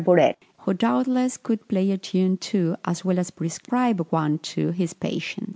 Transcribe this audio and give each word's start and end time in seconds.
Burette, 0.03 0.37
who 0.61 0.73
doubtless 0.73 1.37
could 1.37 1.67
play 1.67 1.91
a 1.91 1.97
tune 1.99 2.35
to, 2.35 2.75
as 2.83 3.05
well 3.05 3.19
as 3.19 3.29
prescribe 3.29 4.07
one 4.09 4.39
to, 4.39 4.71
his 4.71 4.95
patient. 4.95 5.49